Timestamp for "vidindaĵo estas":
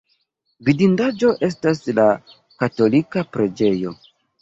0.69-1.83